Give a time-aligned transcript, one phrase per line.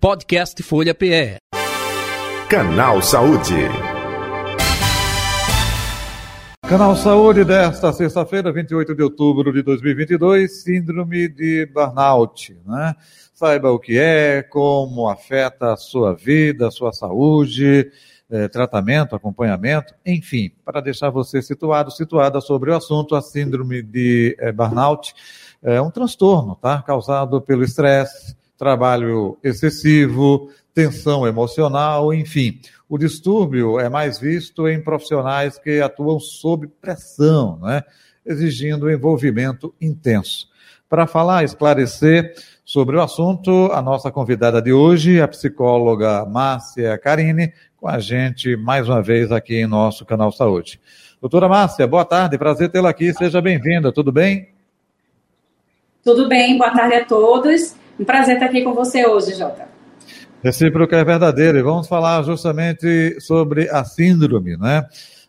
[0.00, 1.36] Podcast Folha PE.
[2.48, 3.68] Canal Saúde.
[6.66, 12.94] Canal Saúde desta sexta-feira, 28 de outubro de 2022, síndrome de burnout, né?
[13.34, 17.92] Saiba o que é, como afeta a sua vida, a sua saúde,
[18.30, 24.34] eh, tratamento, acompanhamento, enfim, para deixar você situado, situada sobre o assunto, a síndrome de
[24.40, 25.12] eh, burnout
[25.62, 26.80] é um transtorno, tá?
[26.80, 32.60] Causado pelo estresse, trabalho excessivo, tensão emocional, enfim.
[32.86, 37.82] O distúrbio é mais visto em profissionais que atuam sob pressão, né?
[38.24, 40.46] exigindo envolvimento intenso.
[40.90, 47.54] Para falar, esclarecer sobre o assunto, a nossa convidada de hoje, a psicóloga Márcia Carini,
[47.78, 50.78] com a gente mais uma vez aqui em nosso canal Saúde.
[51.18, 54.50] Doutora Márcia, boa tarde, prazer tê-la aqui, seja bem-vinda, tudo bem?
[56.04, 57.80] Tudo bem, boa tarde a todos.
[57.98, 59.68] Um prazer estar aqui com você hoje, Jota.
[60.42, 61.58] Recíproco é verdadeiro.
[61.58, 64.86] E vamos falar justamente sobre a síndrome, né?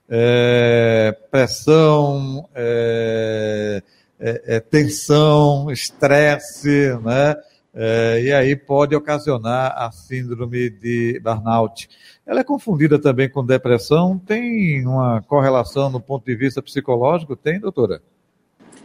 [0.10, 3.82] É, pressão, é,
[4.20, 7.36] é, é tensão, estresse, né?
[7.74, 11.90] É, e aí pode ocasionar a síndrome de burnout.
[12.26, 14.18] Ela é confundida também com depressão.
[14.18, 17.36] Tem uma correlação no ponto de vista psicológico?
[17.36, 18.02] Tem, doutora?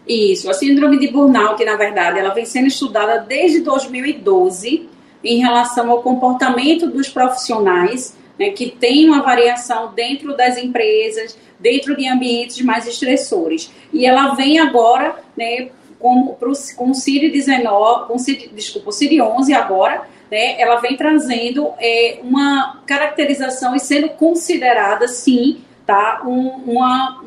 [0.07, 4.89] Isso, a síndrome de burnout, na verdade, ela vem sendo estudada desde 2012
[5.25, 11.97] em relação ao comportamento dos profissionais, né, que tem uma variação dentro das empresas, dentro
[11.97, 13.73] de ambientes mais estressores.
[13.93, 19.53] E ela vem agora, né, com, pro, com o CID-19, com CID, desculpa, o CID-11
[19.55, 27.25] agora, né, ela vem trazendo é, uma caracterização e sendo considerada, sim, tá, um, uma,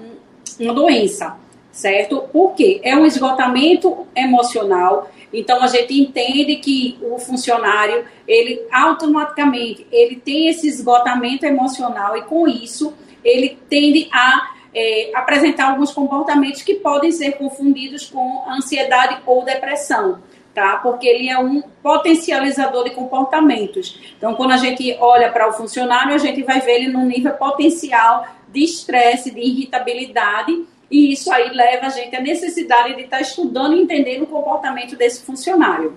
[0.57, 1.37] uma doença
[1.71, 2.23] certo?
[2.31, 5.09] Porque é um esgotamento emocional.
[5.31, 12.23] Então a gente entende que o funcionário, ele automaticamente, ele tem esse esgotamento emocional e
[12.23, 19.17] com isso ele tende a é, apresentar alguns comportamentos que podem ser confundidos com ansiedade
[19.25, 20.21] ou depressão.
[20.53, 20.77] Tá?
[20.77, 23.97] Porque ele é um potencializador de comportamentos.
[24.17, 27.33] Então, quando a gente olha para o funcionário, a gente vai ver ele num nível
[27.33, 33.21] potencial de estresse, de irritabilidade, e isso aí leva a gente à necessidade de estar
[33.21, 35.95] estudando e entendendo o comportamento desse funcionário.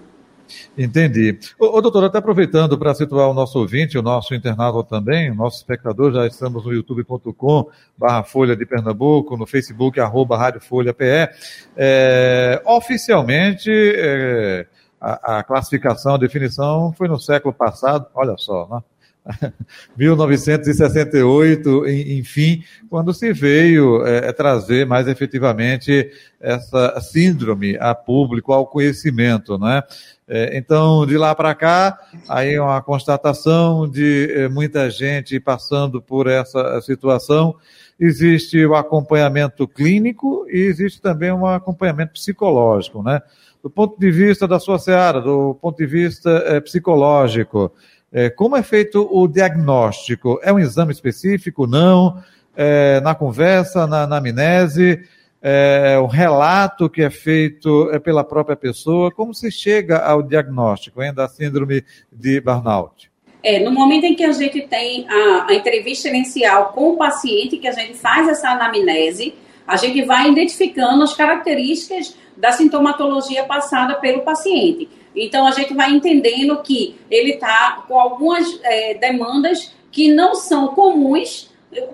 [0.77, 1.39] Entendi.
[1.59, 5.35] Ô, ô doutor, até aproveitando para situar o nosso ouvinte, o nosso internado também, o
[5.35, 10.93] nosso espectador, já estamos no youtube.com barra Folha de Pernambuco, no Facebook, arroba Rádio Folha
[10.93, 11.29] PE.
[11.77, 14.67] É, oficialmente, é,
[15.01, 18.81] a, a, classificação, a definição foi no século passado, olha só, né?
[19.97, 26.11] 1968, enfim, quando se veio é, é, trazer mais efetivamente
[26.41, 29.83] essa síndrome a público, ao conhecimento, né?
[30.27, 36.27] É, então, de lá para cá, aí uma constatação de é, muita gente passando por
[36.27, 37.55] essa situação.
[38.01, 43.21] Existe o acompanhamento clínico e existe também um acompanhamento psicológico, né?
[43.63, 47.71] Do ponto de vista da sua seara, do ponto de vista é, psicológico,
[48.13, 50.39] é, como é feito o diagnóstico?
[50.43, 51.67] É um exame específico?
[51.67, 52.23] Não?
[52.55, 55.01] É, na conversa, na, na amnese?
[55.41, 59.11] É, o relato que é feito é pela própria pessoa?
[59.11, 63.11] Como se chega ao diagnóstico hein, da síndrome de burnout?
[63.43, 67.57] É, no momento em que a gente tem a, a entrevista inicial com o paciente,
[67.57, 69.35] que a gente faz essa anamnese,
[69.67, 74.89] a gente vai identificando as características da sintomatologia passada pelo paciente.
[75.15, 80.69] Então, a gente vai entendendo que ele está com algumas é, demandas que não são
[80.69, 81.51] comuns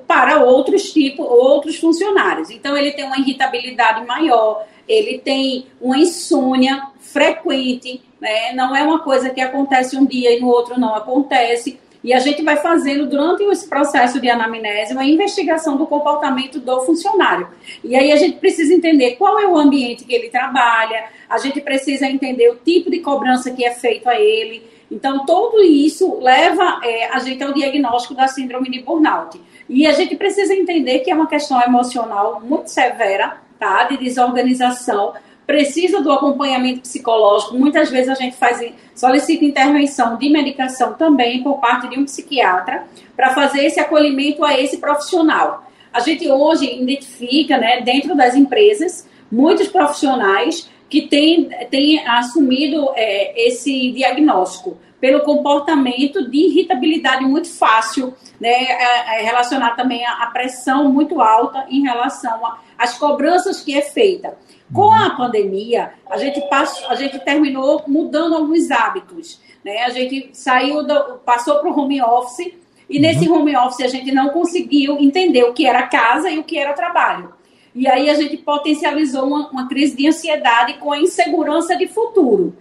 [0.06, 2.50] para outros tipos, outros funcionários.
[2.50, 8.52] Então, ele tem uma irritabilidade maior, ele tem uma insônia frequente, né?
[8.52, 11.78] não é uma coisa que acontece um dia e no outro não acontece.
[12.03, 16.81] E a gente vai fazendo, durante esse processo de anamnese, uma investigação do comportamento do
[16.82, 17.48] funcionário.
[17.82, 21.60] E aí a gente precisa entender qual é o ambiente que ele trabalha, a gente
[21.60, 24.62] precisa entender o tipo de cobrança que é feito a ele.
[24.91, 29.38] Então, tudo isso leva é, a gente ao diagnóstico da síndrome de burnout.
[29.69, 33.84] E a gente precisa entender que é uma questão emocional muito severa, tá?
[33.84, 35.12] De desorganização,
[35.48, 37.56] precisa do acompanhamento psicológico.
[37.56, 38.62] Muitas vezes a gente faz
[38.94, 42.84] solicita intervenção de medicação também por parte de um psiquiatra
[43.16, 45.64] para fazer esse acolhimento a esse profissional.
[45.90, 53.48] A gente hoje identifica, né, dentro das empresas, muitos profissionais que têm, têm assumido é,
[53.48, 60.92] esse diagnóstico pelo comportamento de irritabilidade muito fácil, né, é, é relacionado também à pressão
[60.92, 62.38] muito alta em relação
[62.76, 64.36] às cobranças que é feita.
[64.73, 69.41] Com a pandemia, a gente, passou, a gente terminou mudando alguns hábitos.
[69.65, 69.85] né?
[69.85, 72.53] A gente saiu, do, passou para o home office
[72.88, 73.03] e uhum.
[73.03, 76.59] nesse home office a gente não conseguiu entender o que era casa e o que
[76.59, 77.32] era trabalho.
[77.75, 82.56] E aí a gente potencializou uma, uma crise de ansiedade com a insegurança de futuro.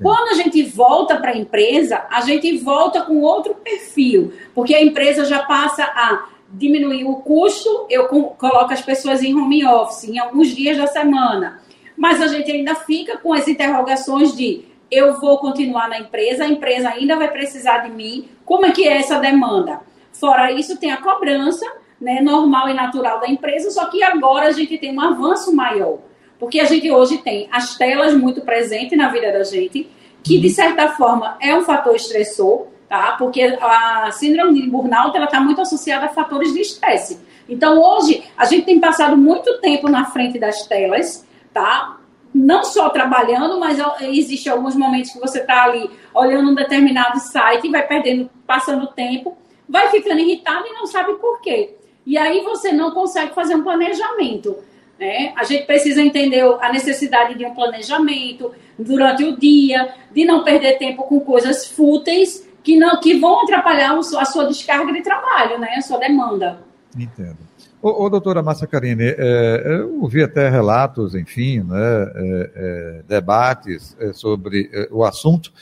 [0.00, 4.82] Quando a gente volta para a empresa, a gente volta com outro perfil, porque a
[4.82, 10.18] empresa já passa a diminuir o custo, eu coloco as pessoas em home office em
[10.18, 11.62] alguns dias da semana,
[11.96, 16.48] mas a gente ainda fica com as interrogações de eu vou continuar na empresa, a
[16.48, 19.80] empresa ainda vai precisar de mim, como é que é essa demanda?
[20.12, 21.64] Fora isso, tem a cobrança,
[21.98, 26.00] né, normal e natural da empresa, só que agora a gente tem um avanço maior,
[26.38, 29.88] porque a gente hoje tem as telas muito presentes na vida da gente,
[30.22, 33.12] que de certa forma é um fator estressor, tá?
[33.12, 37.18] Porque a síndrome de burnout ela está muito associada a fatores de estresse.
[37.48, 41.98] Então hoje a gente tem passado muito tempo na frente das telas, tá?
[42.34, 47.66] Não só trabalhando, mas existe alguns momentos que você está ali olhando um determinado site
[47.66, 51.74] e vai perdendo, passando tempo, vai ficando irritado e não sabe por quê.
[52.04, 54.54] E aí você não consegue fazer um planejamento.
[55.00, 55.32] Né?
[55.34, 60.76] A gente precisa entender a necessidade de um planejamento durante o dia, de não perder
[60.76, 65.74] tempo com coisas fúteis que não que vão atrapalhar a sua descarga de trabalho, né?
[65.76, 66.58] A sua demanda.
[66.96, 67.38] Entendo.
[67.82, 71.76] Ô, ô doutora Márcia Carine, é, eu ouvi até relatos, enfim, né,
[72.14, 75.52] é, é, debates é, sobre é, o assunto,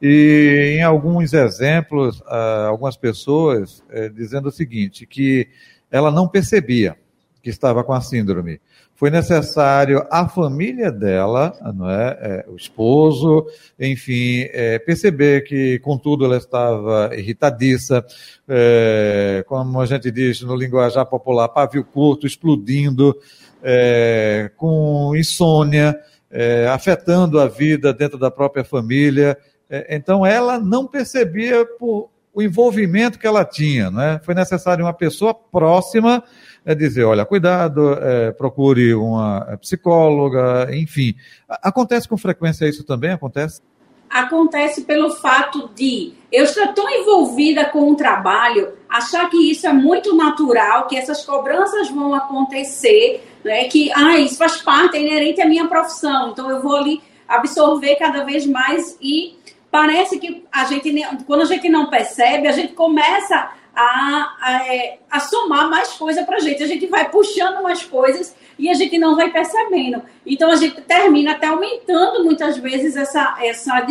[0.00, 5.48] e em alguns exemplos, ah, algumas pessoas é, dizendo o seguinte, que
[5.90, 6.96] ela não percebia
[7.42, 8.60] que estava com a síndrome
[8.96, 13.46] foi necessário a família dela, não é, é o esposo,
[13.78, 18.04] enfim, é, perceber que, contudo, ela estava irritadiça,
[18.48, 23.14] é, como a gente diz no linguajar popular, pavio curto, explodindo,
[23.62, 25.94] é, com insônia,
[26.30, 29.36] é, afetando a vida dentro da própria família.
[29.68, 34.18] É, então, ela não percebia por o envolvimento que ela tinha, não é?
[34.18, 36.22] Foi necessário uma pessoa próxima
[36.66, 41.14] é dizer, olha, cuidado, é, procure uma psicóloga, enfim.
[41.48, 43.12] Acontece com frequência isso também?
[43.12, 43.62] Acontece?
[44.10, 49.72] Acontece pelo fato de eu estar tão envolvida com o trabalho, achar que isso é
[49.72, 55.40] muito natural, que essas cobranças vão acontecer, né, que ah, isso faz parte, é inerente
[55.40, 59.36] à minha profissão, então eu vou ali absorver cada vez mais e
[59.76, 60.90] parece que a gente,
[61.26, 66.24] quando a gente não percebe, a gente começa a, a, é, a somar mais coisa
[66.24, 66.62] para a gente.
[66.62, 70.02] A gente vai puxando mais coisas e a gente não vai percebendo.
[70.24, 73.86] Então a gente termina até aumentando muitas vezes essa, essa,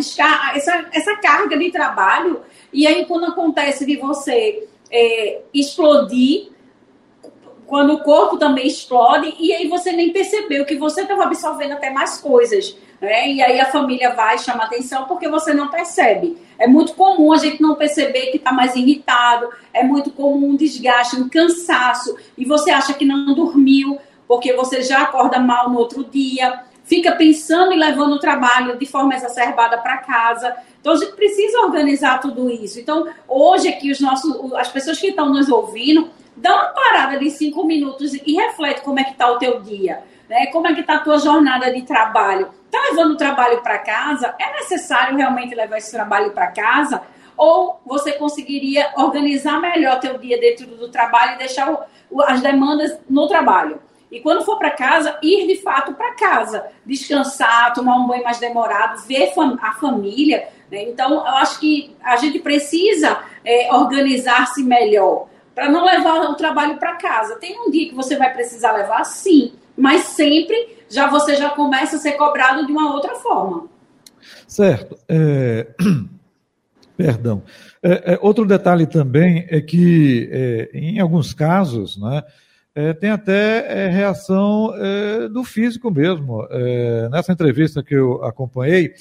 [0.56, 2.42] essa, essa carga de trabalho.
[2.74, 6.50] E aí, quando acontece de você é, explodir,
[7.68, 11.92] quando o corpo também explode, e aí você nem percebeu que você estava absorvendo até
[11.92, 12.76] mais coisas.
[13.06, 13.34] Né?
[13.34, 16.38] E aí a família vai chamar atenção porque você não percebe.
[16.58, 20.56] É muito comum a gente não perceber que está mais irritado, é muito comum um
[20.56, 25.78] desgaste, um cansaço, e você acha que não dormiu porque você já acorda mal no
[25.78, 30.56] outro dia, fica pensando e levando o trabalho de forma exacerbada para casa.
[30.82, 32.80] Então a gente precisa organizar tudo isso.
[32.80, 37.30] Então, hoje aqui os nossos, as pessoas que estão nos ouvindo, dá uma parada de
[37.30, 40.48] cinco minutos e reflete como é que está o teu dia, né?
[40.48, 42.50] Como é que está a tua jornada de trabalho?
[42.66, 44.36] Está levando o trabalho para casa?
[44.40, 47.02] É necessário realmente levar esse trabalho para casa?
[47.38, 51.72] Ou você conseguiria organizar melhor teu dia dentro do trabalho e deixar
[52.10, 53.80] o, as demandas no trabalho?
[54.12, 58.40] E quando for para casa, ir de fato para casa, descansar, tomar um banho mais
[58.40, 60.48] demorado, ver a família.
[60.72, 60.84] Né?
[60.84, 66.78] Então, eu acho que a gente precisa é, organizar-se melhor para não levar o trabalho
[66.78, 67.38] para casa.
[67.38, 71.96] Tem um dia que você vai precisar levar, sim, mas sempre já você já começa
[71.98, 73.68] a ser cobrado de uma outra forma.
[74.48, 74.98] Certo.
[75.08, 75.68] É...
[76.98, 77.44] Perdão.
[77.84, 82.24] É, é, outro detalhe também é que, é, em alguns casos, né,
[82.74, 84.72] é, tem até é, reação
[85.32, 86.46] do físico mesmo.
[87.12, 88.94] nessa entrevista que eu acompanhei,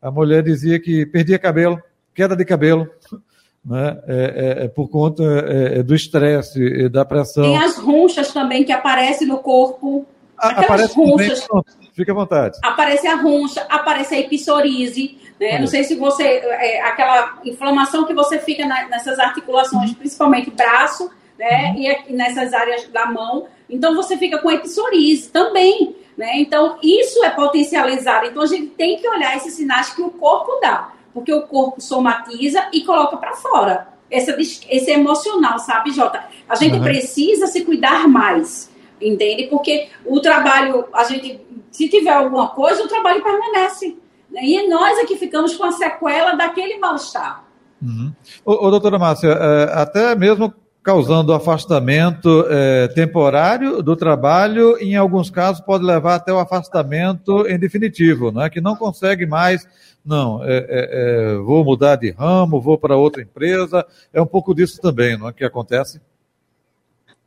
[0.00, 1.80] a mulher dizia que perdia cabelo,
[2.14, 2.88] queda de cabelo,
[3.64, 7.42] né, é, por conta do estresse, da pressão.
[7.42, 10.06] Tem as ronchas também que aparecem no corpo.
[10.38, 11.46] Aquelas ronchas.
[11.94, 12.58] fica à vontade.
[12.62, 15.58] Aparece a roncha, aparece a epsoríase, né?
[15.58, 16.24] Não sei se você.
[16.24, 19.96] É, aquela inflamação que você fica na, nessas articulações, uhum.
[19.96, 21.74] principalmente braço, né?
[21.76, 21.82] Uhum.
[22.08, 23.46] E, nessas áreas da mão.
[23.68, 25.96] Então você fica com epsoríase também.
[26.16, 26.38] Né?
[26.38, 28.26] Então, isso é potencializado.
[28.26, 31.78] Então, a gente tem que olhar esses sinais que o corpo dá, porque o corpo
[31.78, 33.88] somatiza e coloca para fora.
[34.10, 34.30] Esse,
[34.70, 36.24] esse emocional, sabe, Jota?
[36.48, 36.82] A gente uhum.
[36.82, 39.44] precisa se cuidar mais entende?
[39.44, 43.96] Porque o trabalho, a gente, se tiver alguma coisa, o trabalho permanece.
[44.32, 47.44] E nós é que ficamos com a sequela daquele mal-estar.
[47.82, 48.12] Uhum.
[48.44, 50.52] Ô, ô, doutora Márcia, é, até mesmo
[50.86, 57.58] causando afastamento é, temporário do trabalho, em alguns casos pode levar até o afastamento em
[57.58, 58.48] definitivo, é?
[58.48, 59.66] que não consegue mais,
[60.04, 64.54] não, é, é, é, vou mudar de ramo, vou para outra empresa, é um pouco
[64.54, 66.00] disso também, não é que acontece?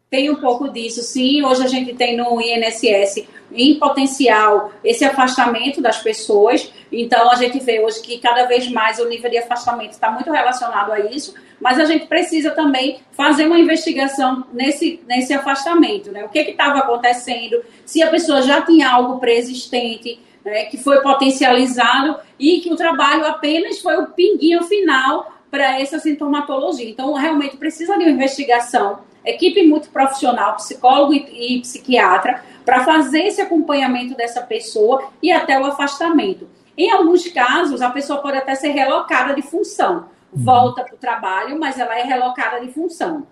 [0.09, 1.45] Tem um pouco disso, sim.
[1.45, 6.73] Hoje a gente tem no INSS em potencial esse afastamento das pessoas.
[6.91, 10.31] Então a gente vê hoje que cada vez mais o nível de afastamento está muito
[10.31, 16.25] relacionado a isso, mas a gente precisa também fazer uma investigação nesse, nesse afastamento, né?
[16.25, 22.17] O que estava acontecendo, se a pessoa já tinha algo preexistente, né, que foi potencializado
[22.39, 26.89] e que o trabalho apenas foi o pinguinho final para essa sintomatologia.
[26.89, 33.41] Então, realmente precisa de uma investigação equipe multiprofissional, psicólogo e, e psiquiatra, para fazer esse
[33.41, 36.47] acompanhamento dessa pessoa e até o afastamento.
[36.77, 40.05] Em alguns casos, a pessoa pode até ser relocada de função.
[40.31, 40.43] Uhum.
[40.43, 43.25] Volta para o trabalho, mas ela é relocada de função.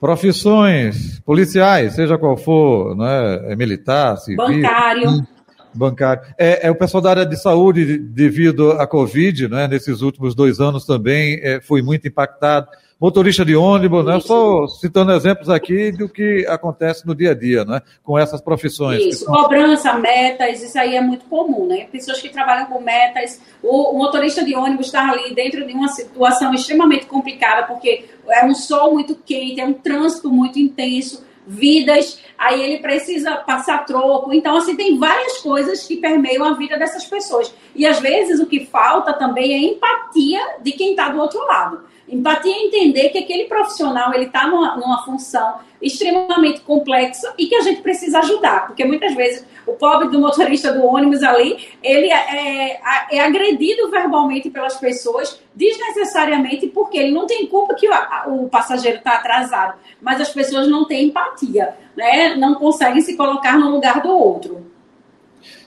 [0.00, 3.52] Profissões policiais, seja qual for, né?
[3.52, 4.36] é militar, civil.
[4.36, 5.10] Bancário.
[5.10, 5.26] Hum,
[5.74, 6.22] bancário.
[6.38, 9.66] É, é, o pessoal da área de saúde, devido à Covid, né?
[9.66, 12.68] nesses últimos dois anos também, é, foi muito impactado
[13.00, 14.18] motorista de ônibus, né?
[14.20, 17.80] Só citando exemplos aqui do que acontece no dia a dia, né?
[18.02, 19.02] Com essas profissões.
[19.02, 19.34] Isso, são...
[19.34, 21.86] cobrança, metas, isso aí é muito comum, né?
[21.92, 25.88] Pessoas que trabalham com metas, o, o motorista de ônibus está ali dentro de uma
[25.88, 32.20] situação extremamente complicada, porque é um sol muito quente, é um trânsito muito intenso, vidas,
[32.36, 34.32] aí ele precisa passar troco.
[34.34, 37.54] Então, assim, tem várias coisas que permeiam a vida dessas pessoas.
[37.74, 41.80] E às vezes o que falta também é empatia de quem está do outro lado.
[42.08, 47.54] Empatia é entender que aquele profissional ele está numa, numa, função extremamente complexa e que
[47.54, 52.10] a gente precisa ajudar, porque muitas vezes o pobre do motorista do ônibus ali ele
[52.10, 52.80] é, é,
[53.12, 58.98] é agredido verbalmente pelas pessoas desnecessariamente porque ele não tem culpa que o, o passageiro
[58.98, 62.34] está atrasado, mas as pessoas não têm empatia, né?
[62.36, 64.66] não conseguem se colocar no lugar do outro.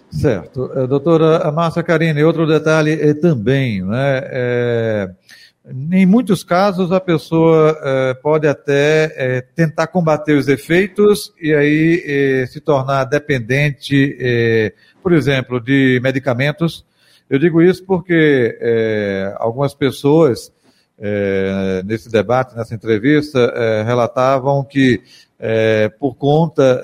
[0.10, 0.70] Certo.
[0.76, 4.22] Eh, doutora Márcia Karine, outro detalhe é também, né?
[4.26, 5.10] É
[5.64, 12.04] em muitos casos, a pessoa eh, pode até eh, tentar combater os efeitos e aí
[12.04, 14.18] eh, se tornar dependente,
[15.04, 16.84] por exemplo, de medicamentos.
[17.30, 18.58] Eu digo isso porque
[19.38, 20.52] algumas pessoas,
[21.86, 23.54] nesse debate, nessa entrevista,
[23.86, 25.02] relatavam que,
[25.98, 26.82] por conta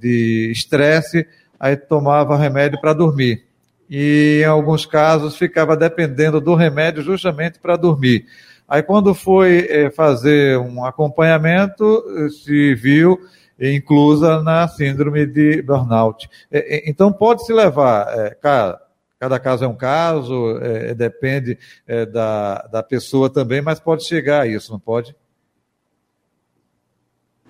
[0.00, 1.26] de estresse,
[1.60, 3.44] aí tomava remédio para dormir
[3.88, 8.26] e em alguns casos ficava dependendo do remédio justamente para dormir.
[8.68, 13.18] Aí quando foi é, fazer um acompanhamento, se viu
[13.60, 16.28] inclusa na síndrome de burnout.
[16.50, 18.80] É, então pode se levar, é, cara,
[19.18, 24.42] cada caso é um caso, é, depende é, da, da pessoa também, mas pode chegar
[24.42, 25.14] a isso, não pode?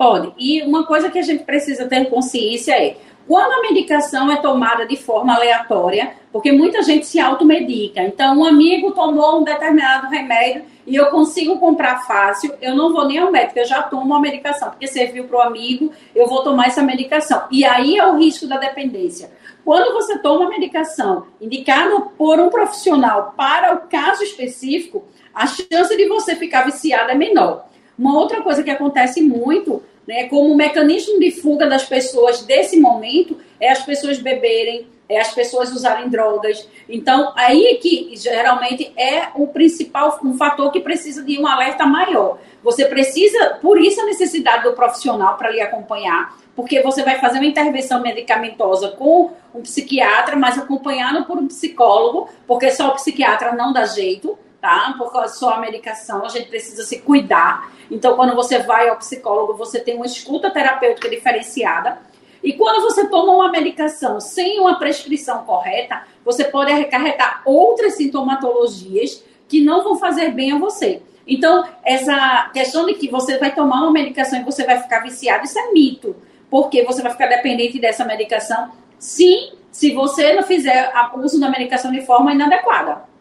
[0.02, 0.32] Pode.
[0.36, 4.84] E uma coisa que a gente precisa ter consciência é quando a medicação é tomada
[4.84, 8.02] de forma aleatória, porque muita gente se automedica.
[8.02, 13.06] Então, um amigo tomou um determinado remédio e eu consigo comprar fácil, eu não vou
[13.06, 16.42] nem ao médico, eu já tomo a medicação, porque serviu para o amigo, eu vou
[16.42, 17.44] tomar essa medicação.
[17.48, 19.30] E aí é o risco da dependência.
[19.64, 25.96] Quando você toma a medicação indicada por um profissional para o caso específico, a chance
[25.96, 27.66] de você ficar viciado é menor.
[27.96, 33.38] Uma outra coisa que acontece muito né, como mecanismo de fuga das pessoas desse momento
[33.60, 36.66] é as pessoas beberem, é as pessoas usarem drogas.
[36.88, 41.86] Então, aí é que geralmente é o principal, um fator que precisa de um alerta
[41.86, 42.38] maior.
[42.62, 47.38] Você precisa, por isso a necessidade do profissional para lhe acompanhar, porque você vai fazer
[47.38, 53.52] uma intervenção medicamentosa com um psiquiatra, mas acompanhado por um psicólogo, porque só o psiquiatra
[53.52, 54.94] não dá jeito tá?
[54.96, 57.72] Por só a medicação, a gente precisa se cuidar.
[57.90, 61.98] Então, quando você vai ao psicólogo, você tem uma escuta terapêutica diferenciada.
[62.42, 69.24] E quando você toma uma medicação sem uma prescrição correta, você pode acarretar outras sintomatologias
[69.48, 71.02] que não vão fazer bem a você.
[71.26, 75.44] Então, essa questão de que você vai tomar uma medicação e você vai ficar viciado,
[75.44, 76.14] isso é mito.
[76.48, 81.90] Porque você vai ficar dependente dessa medicação, sim, se você não fizer uso da medicação
[81.90, 83.11] de forma inadequada.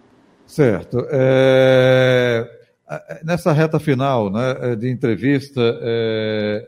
[0.51, 1.07] Certo.
[1.09, 2.45] É,
[3.23, 6.67] nessa reta final né, de entrevista, é,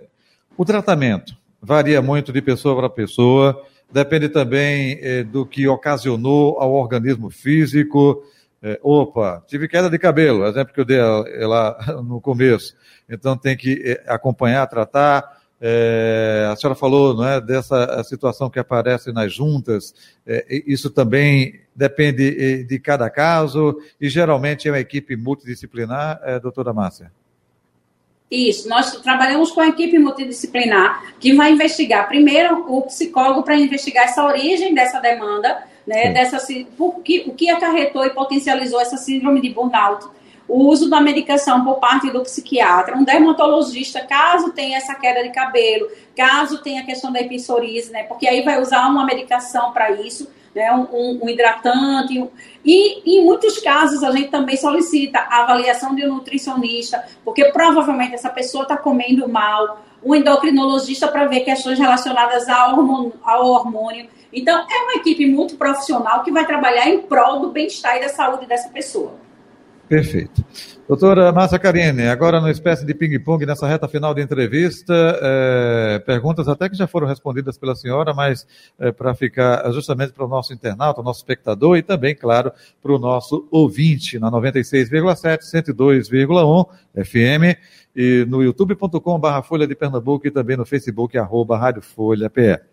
[0.58, 3.62] o tratamento varia muito de pessoa para pessoa,
[3.92, 8.24] depende também é, do que ocasionou ao organismo físico.
[8.62, 11.02] É, opa, tive queda de cabelo, exemplo que eu dei
[11.46, 12.78] lá no começo.
[13.10, 15.43] Então tem que é, acompanhar, tratar.
[15.66, 19.96] É, a senhora falou não é, dessa situação que aparece nas juntas,
[20.28, 23.78] é, isso também depende de cada caso.
[24.00, 27.10] E geralmente é uma equipe multidisciplinar, é, doutora Márcia?
[28.30, 34.06] Isso, nós trabalhamos com a equipe multidisciplinar que vai investigar primeiro o psicólogo para investigar
[34.06, 36.40] essa origem dessa demanda, né, dessa,
[36.76, 40.08] por que, o que acarretou e potencializou essa síndrome de burnout
[40.48, 45.30] o uso da medicação por parte do psiquiatra, um dermatologista, caso tenha essa queda de
[45.30, 48.04] cabelo, caso tenha a questão da episorise, né?
[48.04, 50.72] Porque aí vai usar uma medicação para isso, né?
[50.72, 52.20] Um, um, um hidratante.
[52.20, 52.30] Um...
[52.64, 58.14] E em muitos casos a gente também solicita a avaliação de um nutricionista, porque provavelmente
[58.14, 64.10] essa pessoa está comendo mal, um endocrinologista para ver questões relacionadas ao hormônio, ao hormônio.
[64.32, 68.10] Então, é uma equipe muito profissional que vai trabalhar em prol do bem-estar e da
[68.10, 69.23] saúde dessa pessoa.
[69.88, 70.44] Perfeito.
[70.88, 76.48] Doutora Márcia Karine, agora numa espécie de ping-pong nessa reta final de entrevista, é, perguntas
[76.48, 78.48] até que já foram respondidas pela senhora, mas
[78.80, 82.94] é, para ficar justamente para o nosso internauta, o nosso espectador e também, claro, para
[82.94, 86.68] o nosso ouvinte na 96,7, 102,1
[87.04, 87.60] FM
[87.96, 92.73] e no youtube.com barra Folha de Pernambuco e também no Facebook arroba Rádio Folha PE.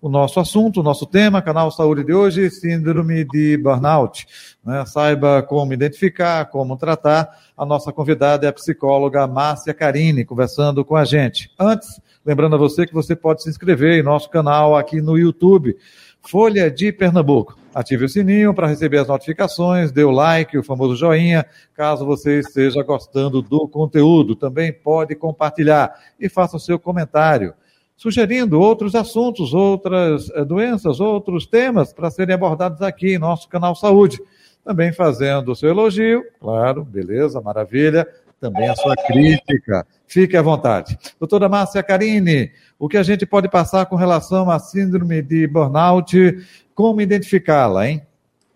[0.00, 4.26] O nosso assunto, o nosso tema, canal Saúde de hoje, síndrome de burnout.
[4.64, 4.84] Né?
[4.86, 7.28] Saiba como identificar, como tratar.
[7.56, 11.50] A nossa convidada é a psicóloga Márcia Carini, conversando com a gente.
[11.58, 15.76] Antes, lembrando a você que você pode se inscrever em nosso canal aqui no YouTube,
[16.20, 17.56] Folha de Pernambuco.
[17.74, 22.40] Ative o sininho para receber as notificações, dê o like, o famoso joinha, caso você
[22.40, 24.34] esteja gostando do conteúdo.
[24.34, 27.54] Também pode compartilhar e faça o seu comentário
[27.96, 33.74] sugerindo outros assuntos, outras eh, doenças, outros temas para serem abordados aqui em nosso canal
[33.74, 34.20] Saúde.
[34.64, 38.06] Também fazendo o seu elogio, claro, beleza, maravilha,
[38.40, 39.86] também a sua crítica.
[40.06, 40.98] Fique à vontade.
[41.18, 46.44] Doutora Márcia Carini, o que a gente pode passar com relação à síndrome de burnout,
[46.74, 48.02] como identificá-la, hein?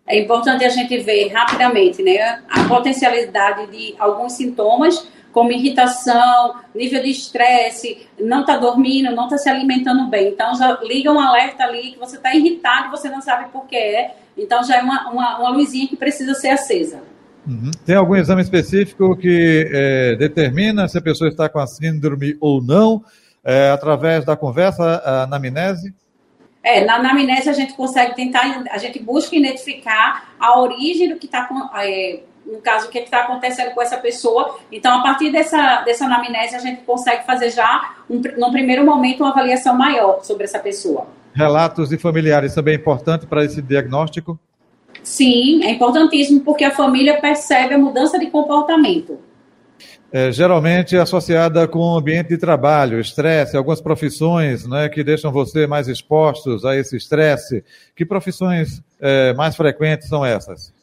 [0.06, 7.02] É importante a gente ver rapidamente né, a potencialidade de alguns sintomas como irritação, nível
[7.02, 10.28] de estresse, não está dormindo, não está se alimentando bem.
[10.28, 13.66] Então já liga um alerta ali que você está irritado e você não sabe por
[13.66, 14.16] que é.
[14.36, 17.02] Então já é uma, uma, uma luzinha que precisa ser acesa.
[17.46, 17.70] Uhum.
[17.86, 22.62] Tem algum exame específico que é, determina se a pessoa está com a síndrome ou
[22.62, 23.02] não,
[23.44, 25.94] é, através da conversa, a anamnese?
[26.62, 31.24] É, na anamnese a gente consegue tentar, a gente busca identificar a origem do que
[31.24, 34.58] está é, no caso, o que é está acontecendo com essa pessoa.
[34.70, 39.20] Então, a partir dessa, dessa anamnese, a gente consegue fazer já, um, num primeiro momento,
[39.20, 41.06] uma avaliação maior sobre essa pessoa.
[41.32, 44.38] Relatos de familiares também é importante para esse diagnóstico?
[45.02, 49.18] Sim, é importantíssimo, porque a família percebe a mudança de comportamento.
[50.12, 55.68] É, geralmente associada com o ambiente de trabalho, estresse, algumas profissões né, que deixam você
[55.68, 57.64] mais expostos a esse estresse.
[57.94, 60.74] Que profissões é, mais frequentes são essas?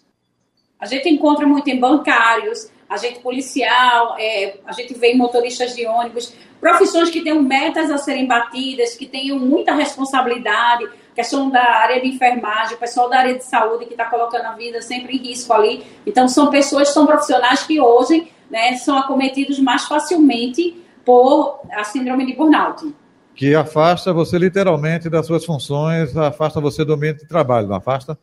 [0.79, 5.85] A gente encontra muito em bancários, agente policial, é, a gente vê em motoristas de
[5.85, 11.99] ônibus, profissões que tenham metas a serem batidas, que tenham muita responsabilidade, questão da área
[11.99, 15.19] de enfermagem, o pessoal da área de saúde que está colocando a vida sempre em
[15.19, 15.83] risco ali.
[16.05, 22.25] Então, são pessoas, são profissionais que hoje né, são acometidos mais facilmente por a síndrome
[22.25, 22.93] de burnout.
[23.35, 28.17] Que afasta você literalmente das suas funções, afasta você do ambiente de trabalho, não afasta?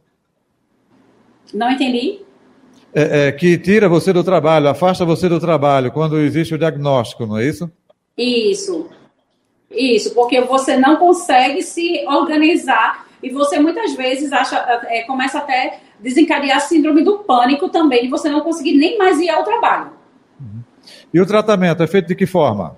[1.53, 2.25] Não entendi
[2.95, 7.27] é, é, que tira você do trabalho, afasta você do trabalho quando existe o diagnóstico,
[7.27, 7.71] não é isso?
[8.17, 8.89] Isso.
[9.71, 14.57] Isso, porque você não consegue se organizar e você muitas vezes acha,
[14.89, 18.97] é, começa até a desencadear a síndrome do pânico também, de você não conseguir nem
[18.97, 19.91] mais ir ao trabalho.
[20.41, 20.63] Uhum.
[21.13, 22.77] E o tratamento é feito de que forma?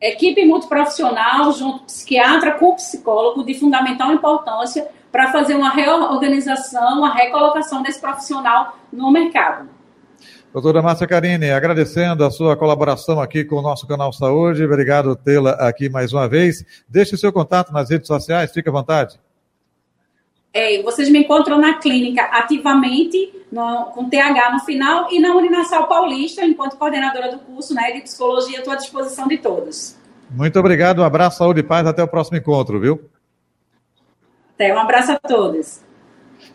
[0.00, 7.84] Equipe multiprofissional, junto psiquiatra com psicólogo, de fundamental importância, para fazer uma reorganização, uma recolocação
[7.84, 9.68] desse profissional no mercado.
[10.52, 15.52] Doutora Márcia Carini, agradecendo a sua colaboração aqui com o nosso canal Saúde, obrigado tê-la
[15.52, 16.64] aqui mais uma vez.
[16.88, 19.20] Deixe o seu contato nas redes sociais, fique à vontade.
[20.52, 25.86] É, vocês me encontram na clínica ativamente, no, com TH no final, e na Uninasal
[25.86, 29.96] Paulista, enquanto coordenadora do curso né, de psicologia, estou à disposição de todos.
[30.28, 33.13] Muito obrigado, um abraço, saúde e paz, até o próximo encontro, viu?
[34.54, 35.80] Até, um abraço a todos.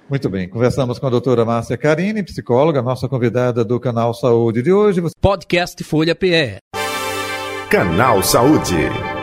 [0.09, 4.71] Muito bem, conversamos com a doutora Márcia Carini, psicóloga, nossa convidada do Canal Saúde de
[4.71, 5.01] hoje.
[5.21, 6.57] Podcast Folha PE.
[7.69, 9.18] Canal Saúde.